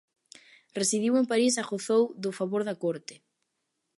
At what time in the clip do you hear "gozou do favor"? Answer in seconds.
1.71-2.61